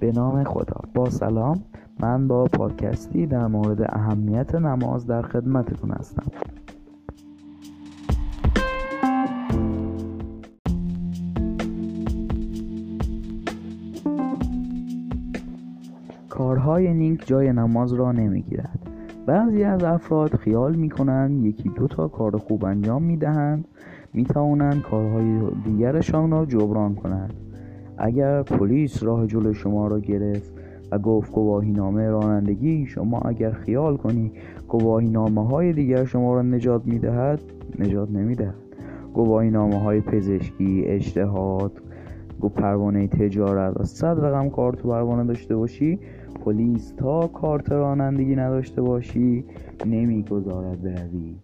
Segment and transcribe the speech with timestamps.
[0.00, 0.80] به نام خدا.
[0.94, 1.64] با سلام
[2.00, 6.26] من با پادکستی در مورد اهمیت نماز در خدمتتون هستم.
[16.28, 18.78] کارهای نیک جای نماز را نمی‌گیرد.
[19.26, 23.64] بعضی از افراد خیال می‌کنند یکی دو تا کار خوب انجام می‌دهند
[24.14, 27.45] می‌توانند کارهای دیگرشان را جبران کنند.
[27.98, 30.52] اگر پلیس راه جلو شما را گرفت
[30.92, 34.32] و گفت گواهی نامه رانندگی شما اگر خیال کنی
[34.68, 37.40] گواهی نامه های دیگر شما را نجات می‌دهد
[37.78, 38.54] نجات نمی‌دهد.
[39.14, 41.72] گواهی نامه های پزشکی اجتهاد
[42.54, 45.98] پروانه تجارت و صد رقم کارت پروانه داشته باشی
[46.44, 49.44] پلیس تا کارت رانندگی نداشته باشی
[49.86, 51.34] نمی‌گذارد بروی.